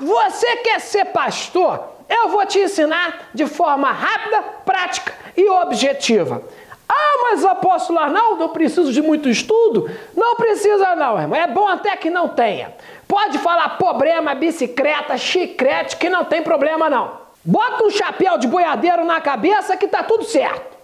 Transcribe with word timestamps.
você 0.00 0.56
quer 0.56 0.80
ser 0.80 1.06
pastor, 1.06 1.82
eu 2.08 2.28
vou 2.28 2.44
te 2.46 2.58
ensinar 2.58 3.30
de 3.32 3.46
forma 3.46 3.90
rápida, 3.90 4.42
prática 4.64 5.14
e 5.36 5.48
objetiva. 5.48 6.42
Ah, 6.88 7.18
mas 7.22 7.44
apóstolo 7.44 7.98
Arnaldo, 7.98 8.42
eu 8.42 8.48
preciso 8.50 8.92
de 8.92 9.00
muito 9.00 9.28
estudo? 9.28 9.90
Não 10.14 10.36
precisa 10.36 10.94
não, 10.94 11.18
irmão. 11.18 11.38
É 11.38 11.46
bom 11.46 11.66
até 11.66 11.96
que 11.96 12.10
não 12.10 12.28
tenha. 12.28 12.74
Pode 13.08 13.38
falar 13.38 13.70
problema, 13.78 14.34
bicicleta, 14.34 15.16
chiclete, 15.16 15.96
que 15.96 16.10
não 16.10 16.24
tem 16.24 16.42
problema 16.42 16.90
não. 16.90 17.24
Bota 17.44 17.84
um 17.84 17.90
chapéu 17.90 18.38
de 18.38 18.46
boiadeiro 18.46 19.04
na 19.04 19.20
cabeça 19.20 19.76
que 19.76 19.88
tá 19.88 20.02
tudo 20.02 20.24
certo. 20.24 20.76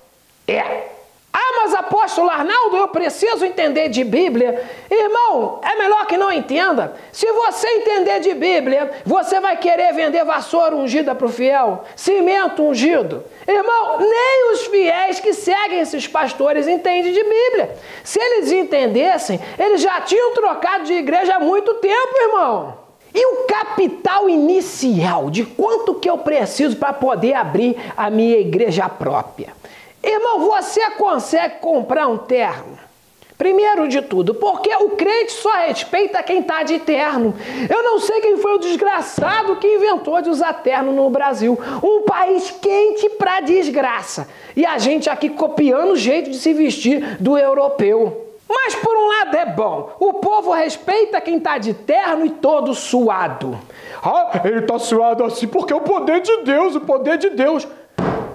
É. 0.49 0.89
Ah, 1.33 1.61
mas 1.63 1.75
apóstolo 1.75 2.30
Arnaldo, 2.41 2.77
eu 2.79 2.89
preciso 2.89 3.45
entender 3.45 3.91
de 3.91 4.03
Bíblia. 4.03 4.63
Irmão, 4.91 5.61
é 5.63 5.77
melhor 5.77 6.07
que 6.07 6.17
não 6.17 6.33
entenda. 6.33 6.95
Se 7.13 7.31
você 7.31 7.69
entender 7.69 8.21
de 8.21 8.33
Bíblia, 8.33 8.91
você 9.05 9.39
vai 9.41 9.59
querer 9.59 9.93
vender 9.93 10.25
vassoura 10.25 10.75
ungida 10.75 11.15
para 11.15 11.27
o 11.27 11.31
fiel, 11.31 11.85
cimento 11.95 12.63
ungido. 12.63 13.23
Irmão, 13.47 13.99
nem 13.99 14.53
os 14.53 14.67
fiéis 14.67 15.21
que 15.21 15.35
seguem 15.35 15.81
esses 15.81 16.07
pastores 16.07 16.67
entendem 16.67 17.13
de 17.13 17.23
Bíblia. 17.23 17.77
Se 18.03 18.19
eles 18.19 18.51
entendessem, 18.51 19.39
eles 19.59 19.83
já 19.83 20.01
tinham 20.01 20.33
trocado 20.33 20.85
de 20.85 20.95
igreja 20.95 21.37
há 21.37 21.41
muito 21.41 21.75
tempo, 21.75 22.23
irmão. 22.23 22.75
E 23.13 23.27
o 23.27 23.45
capital 23.45 24.31
inicial 24.31 25.29
de 25.29 25.45
quanto 25.45 25.97
que 25.97 26.09
eu 26.09 26.17
preciso 26.17 26.77
para 26.77 26.95
poder 26.95 27.35
abrir 27.35 27.77
a 27.95 28.09
minha 28.09 28.39
igreja 28.39 28.89
própria? 28.89 29.61
Irmão, 30.03 30.41
você 30.41 30.91
consegue 30.91 31.57
comprar 31.61 32.07
um 32.07 32.17
terno? 32.17 32.79
Primeiro 33.37 33.89
de 33.89 34.03
tudo, 34.03 34.35
porque 34.35 34.69
o 34.75 34.91
crente 34.91 35.33
só 35.33 35.51
respeita 35.53 36.23
quem 36.23 36.41
está 36.41 36.63
de 36.63 36.79
terno. 36.79 37.35
Eu 37.71 37.83
não 37.83 37.99
sei 37.99 38.21
quem 38.21 38.37
foi 38.37 38.57
o 38.57 38.59
desgraçado 38.59 39.57
que 39.57 39.67
inventou 39.67 40.21
de 40.21 40.29
usar 40.29 40.53
terno 40.53 40.93
no 40.93 41.09
Brasil. 41.09 41.59
Um 41.83 42.03
país 42.03 42.51
quente 42.51 43.09
pra 43.11 43.41
desgraça. 43.41 44.29
E 44.55 44.67
a 44.67 44.77
gente 44.77 45.09
aqui 45.09 45.31
copiando 45.31 45.93
o 45.93 45.97
jeito 45.97 46.29
de 46.29 46.37
se 46.37 46.53
vestir 46.53 47.17
do 47.19 47.39
europeu. 47.39 48.27
Mas 48.47 48.75
por 48.75 48.95
um 48.95 49.09
lado 49.09 49.37
é 49.37 49.47
bom, 49.47 49.93
o 50.01 50.15
povo 50.15 50.53
respeita 50.53 51.21
quem 51.21 51.37
está 51.37 51.57
de 51.57 51.73
terno 51.73 52.27
e 52.27 52.31
todo 52.31 52.75
suado. 52.75 53.59
Ah, 54.03 54.41
ele 54.45 54.59
está 54.59 54.79
suado 54.79 55.25
assim 55.25 55.47
porque 55.47 55.73
é 55.73 55.77
o 55.77 55.81
poder 55.81 56.21
de 56.21 56.43
Deus, 56.43 56.75
o 56.75 56.81
poder 56.81 57.17
de 57.17 57.31
Deus 57.31 57.67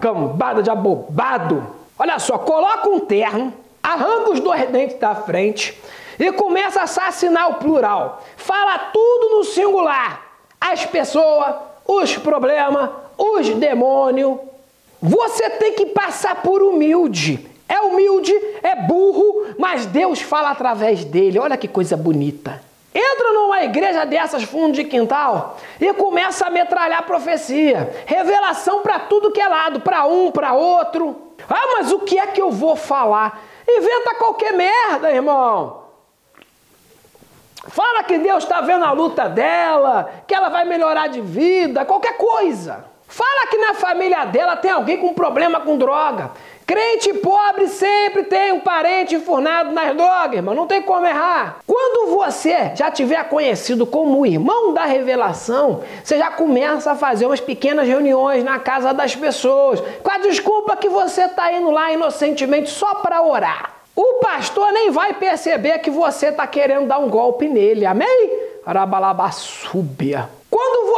cambada 0.06 0.62
de 0.62 0.70
abobado. 0.70 1.66
Olha 1.98 2.20
só, 2.20 2.38
coloca 2.38 2.88
um 2.88 3.00
terno, 3.00 3.52
arranca 3.82 4.30
os 4.30 4.40
dois 4.40 4.70
dentes 4.70 5.00
da 5.00 5.16
frente 5.16 5.76
e 6.20 6.32
começa 6.32 6.82
a 6.82 6.84
assassinar 6.84 7.50
o 7.50 7.56
plural. 7.56 8.24
Fala 8.38 8.78
tudo 8.78 9.38
no 9.38 9.44
singular. 9.44 10.22
As 10.62 10.86
pessoas, 10.86 11.56
os 11.88 12.16
problemas, 12.18 12.92
os 13.18 13.50
demônios. 13.56 14.38
Você 15.02 15.50
tem 15.50 15.74
que 15.74 15.88
passar 15.88 16.36
por 16.44 16.62
humilde. 16.62 17.50
É 17.68 17.80
humilde, 17.82 18.32
é 18.62 18.76
burro, 18.76 19.56
mas 19.58 19.88
Deus 19.88 20.22
fala 20.22 20.52
através 20.52 21.04
dele. 21.04 21.40
Olha 21.40 21.58
que 21.58 21.68
coisa 21.68 21.98
bonita. 21.98 22.62
Entra 22.98 23.34
numa 23.34 23.62
igreja 23.62 24.06
dessas, 24.06 24.44
fundo 24.44 24.72
de 24.72 24.86
quintal, 24.86 25.58
e 25.82 25.94
começa 25.96 26.48
a 26.48 26.50
metralhar 26.50 27.04
profecia. 27.04 27.94
Revelação 28.06 28.82
para 28.82 29.00
tudo 29.00 29.32
que 29.32 29.42
é 29.42 29.48
lado, 29.50 29.82
para 29.82 30.06
um, 30.06 30.32
para 30.32 30.54
outro. 30.54 31.34
Ah, 31.50 31.74
mas 31.74 31.92
o 31.92 32.00
que 32.00 32.18
é 32.18 32.28
que 32.28 32.42
eu 32.42 32.50
vou 32.50 32.78
falar? 32.78 33.44
Inventa 33.68 34.16
qualquer 34.16 34.54
merda, 34.54 35.12
irmão. 35.12 35.84
Fala 37.68 38.02
que 38.04 38.18
Deus 38.18 38.44
está 38.46 38.62
vendo 38.62 38.86
a 38.86 38.92
luta 38.94 39.28
dela, 39.28 40.10
que 40.26 40.34
ela 40.34 40.48
vai 40.48 40.64
melhorar 40.64 41.08
de 41.08 41.20
vida, 41.20 41.84
qualquer 41.84 42.16
coisa. 42.16 42.86
Fala 43.08 43.48
que 43.48 43.58
na 43.58 43.74
família 43.74 44.24
dela 44.26 44.56
tem 44.56 44.72
alguém 44.72 44.98
com 44.98 45.14
problema 45.14 45.60
com 45.60 45.78
droga. 45.78 46.32
Crente 46.66 47.14
pobre 47.14 47.68
sempre 47.68 48.24
tem 48.24 48.52
um 48.52 48.60
parente 48.60 49.14
enfurnado 49.14 49.72
nas 49.72 49.96
drogas, 49.96 50.38
irmão. 50.38 50.56
Não 50.56 50.66
tem 50.66 50.82
como 50.82 51.06
errar. 51.06 51.60
Quando 51.68 52.16
você 52.16 52.72
já 52.76 52.90
tiver 52.90 53.24
conhecido 53.30 53.86
como 53.86 54.26
irmão 54.26 54.74
da 54.74 54.84
revelação, 54.86 55.84
você 56.04 56.18
já 56.18 56.32
começa 56.32 56.92
a 56.92 56.96
fazer 56.96 57.28
umas 57.28 57.40
pequenas 57.40 57.88
reuniões 57.88 58.44
na 58.44 58.58
casa 58.58 58.94
das 58.94 59.16
pessoas, 59.16 59.80
com 60.02 60.12
a 60.12 60.18
desculpa 60.18 60.76
que 60.76 60.90
você 60.90 61.26
está 61.26 61.54
indo 61.54 61.70
lá 61.70 61.92
inocentemente 61.92 62.70
só 62.72 62.96
para 62.96 63.22
orar. 63.22 63.76
O 63.96 64.16
pastor 64.16 64.72
nem 64.74 64.90
vai 64.90 65.14
perceber 65.14 65.80
que 65.80 65.92
você 65.92 66.28
está 66.28 66.48
querendo 66.48 66.88
dar 66.88 66.98
um 66.98 67.10
golpe 67.10 67.48
nele. 67.48 67.86
Amém? 67.86 68.40
Arabalabasúbia. 68.66 70.28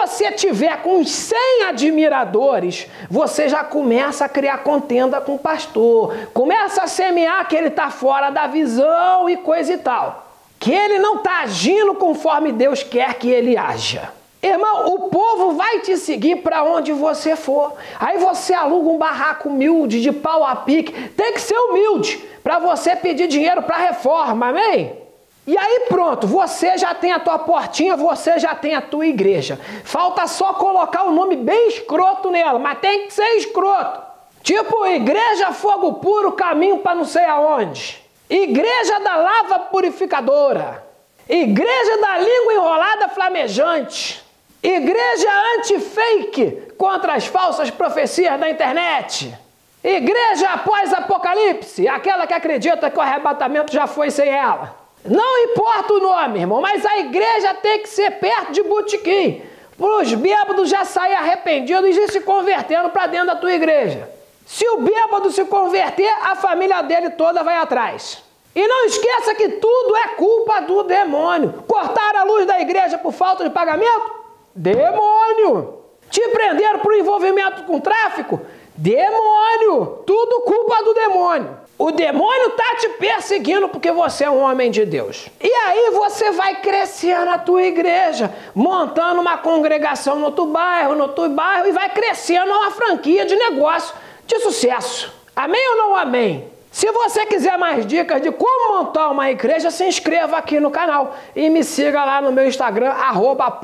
Você 0.08 0.32
tiver 0.32 0.82
com 0.82 1.04
100 1.04 1.64
admiradores, 1.68 2.88
você 3.10 3.50
já 3.50 3.62
começa 3.62 4.24
a 4.24 4.30
criar 4.30 4.60
contenda 4.60 5.20
com 5.20 5.36
o 5.36 5.40
pastor, 5.40 6.16
começa 6.34 6.84
a 6.84 6.88
semear 6.88 7.46
que 7.46 7.56
ele 7.56 7.68
está 7.68 7.92
fora 7.92 8.30
da 8.30 8.48
visão 8.48 9.30
e 9.30 9.36
coisa 9.36 9.74
e 9.74 9.78
tal, 9.78 10.32
que 10.58 10.74
ele 10.74 10.98
não 10.98 11.18
está 11.18 11.42
agindo 11.42 11.94
conforme 11.96 12.54
Deus 12.54 12.84
quer 12.84 13.16
que 13.16 13.30
ele 13.30 13.58
haja. 13.58 14.14
Irmão, 14.42 14.88
o 14.88 15.10
povo 15.10 15.52
vai 15.52 15.82
te 15.82 15.98
seguir 15.98 16.38
para 16.38 16.64
onde 16.64 16.94
você 16.94 17.36
for. 17.36 17.74
Aí 18.00 18.18
você 18.18 18.54
aluga 18.54 18.90
um 18.90 18.98
barraco 18.98 19.50
humilde, 19.50 20.02
de 20.02 20.14
pau 20.14 20.46
a 20.46 20.56
pique. 20.56 21.10
Tem 21.10 21.34
que 21.34 21.42
ser 21.42 21.58
humilde 21.58 22.24
para 22.42 22.60
você 22.60 22.96
pedir 22.96 23.28
dinheiro 23.28 23.62
para 23.64 23.76
reforma, 23.76 24.48
amém? 24.48 25.07
E 25.48 25.58
aí 25.58 25.86
pronto, 25.88 26.28
você 26.28 26.78
já 26.78 26.94
tem 26.94 27.14
a 27.14 27.20
tua 27.20 27.40
portinha, 27.40 27.96
você 27.96 28.38
já 28.38 28.54
tem 28.54 28.76
a 28.76 28.82
tua 28.82 29.08
igreja. 29.08 29.58
Falta 29.86 30.28
só 30.28 30.54
colocar 30.56 31.06
o 31.06 31.10
um 31.10 31.14
nome 31.14 31.38
bem 31.38 31.70
escroto 31.70 32.30
nela, 32.30 32.60
mas 32.60 32.80
tem 32.80 33.08
que 33.08 33.14
ser 33.14 33.38
escroto. 33.38 34.02
Tipo, 34.44 34.86
Igreja 34.86 35.54
Fogo 35.54 35.94
Puro, 35.96 36.34
caminho 36.34 36.80
para 36.80 36.96
não 36.96 37.06
sei 37.06 37.24
aonde. 37.24 38.02
Igreja 38.30 39.00
da 39.00 39.16
Lava 39.16 39.60
Purificadora. 39.60 40.86
Igreja 41.30 41.98
da 42.02 42.18
Língua 42.18 42.54
Enrolada 42.54 43.10
Flamejante. 43.10 44.22
Igreja 44.62 45.30
anti-fake 45.56 46.74
contra 46.78 47.14
as 47.14 47.26
falsas 47.26 47.70
profecias 47.70 48.38
da 48.38 48.50
internet. 48.50 49.34
Igreja 49.82 50.50
após 50.50 50.92
Apocalipse, 50.94 51.88
aquela 51.88 52.28
que 52.28 52.34
acredita 52.34 52.90
que 52.90 52.98
o 52.98 53.02
arrebatamento 53.02 53.72
já 53.72 53.88
foi 53.88 54.12
sem 54.12 54.28
ela. 54.28 54.87
Não 55.06 55.44
importa 55.44 55.94
o 55.94 56.00
nome, 56.00 56.40
irmão, 56.40 56.62
mas 56.62 56.86
a 56.86 57.00
igreja 57.00 57.54
tem 57.56 57.80
que 57.80 57.90
ser 57.90 58.12
perto 58.12 58.52
de 58.52 58.64
botequim. 58.64 59.42
Para 59.78 60.02
os 60.02 60.14
bêbados 60.14 60.70
já 60.70 60.84
sair 60.84 61.14
arrependidos 61.14 61.96
e 61.96 62.08
se 62.08 62.22
convertendo 62.22 62.90
para 62.90 63.08
dentro 63.08 63.28
da 63.28 63.36
tua 63.36 63.54
igreja. 63.54 64.10
Se 64.46 64.68
o 64.70 64.82
bêbado 64.82 65.30
se 65.30 65.46
converter, 65.46 66.12
a 66.24 66.36
família 66.36 66.82
dele 66.82 67.12
toda 67.12 67.44
vai 67.44 67.58
atrás. 67.58 68.24
E 68.56 68.68
não 68.68 68.86
esqueça 68.86 69.36
que 69.36 69.50
tudo 69.50 69.96
é 69.96 70.08
culpa 70.16 70.62
do 70.62 70.84
demônio. 70.84 71.64
Cortar 71.68 72.16
a 72.16 72.24
luz 72.24 72.48
da 72.48 72.60
igreja 72.60 72.98
por 72.98 73.14
falta 73.14 73.44
de 73.44 73.52
pagamento? 73.52 74.12
Demônio. 74.56 75.84
Te 76.10 76.28
prenderam 76.30 76.80
por 76.80 76.96
envolvimento 76.96 77.64
com 77.64 77.80
tráfico? 77.80 78.42
Demônio. 78.78 80.04
Tudo 80.06 80.42
culpa 80.42 80.84
do 80.84 80.94
demônio. 80.94 81.58
O 81.80 81.92
demônio 81.92 82.52
tá 82.52 82.76
te 82.80 82.90
perseguindo 82.90 83.70
porque 83.70 83.92
você 83.92 84.24
é 84.24 84.30
um 84.30 84.42
homem 84.42 84.72
de 84.72 84.86
Deus. 84.86 85.28
E 85.40 85.52
aí 85.52 85.92
você 85.92 86.32
vai 86.32 86.62
crescer 86.62 87.24
na 87.26 87.38
tua 87.38 87.64
igreja, 87.64 88.34
montando 88.56 89.22
uma 89.22 89.38
congregação 89.38 90.18
no 90.18 90.26
outro 90.26 90.46
bairro, 90.46 90.96
no 90.96 91.04
outro 91.04 91.30
bairro 91.30 91.68
e 91.68 91.72
vai 91.72 91.90
crescendo 91.90 92.52
uma 92.52 92.72
franquia 92.72 93.26
de 93.26 93.36
negócio 93.36 93.94
de 94.26 94.40
sucesso. 94.40 95.14
Amém 95.36 95.70
ou 95.70 95.78
não 95.78 95.96
amém? 95.96 96.48
Se 96.72 96.92
você 96.92 97.26
quiser 97.26 97.58
mais 97.58 97.86
dicas 97.86 98.22
de 98.22 98.32
como 98.32 98.78
montar 98.78 99.10
uma 99.10 99.30
igreja, 99.32 99.72
se 99.72 99.84
inscreva 99.86 100.38
aqui 100.38 100.60
no 100.60 100.70
canal 100.70 101.16
e 101.36 101.50
me 101.50 101.64
siga 101.64 102.04
lá 102.04 102.22
no 102.22 102.32
meu 102.32 102.48
Instagram, 102.48 102.90
arroba. 102.90 103.60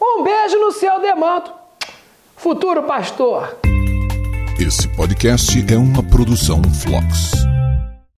Um 0.00 0.22
beijo 0.22 0.58
no 0.58 0.72
seu 0.72 0.98
demanto, 1.00 1.52
futuro 2.46 2.84
pastor. 2.84 3.58
Esse 4.56 4.86
podcast 4.86 5.64
é 5.68 5.76
uma 5.76 6.00
produção 6.00 6.62
Flux. 6.62 7.32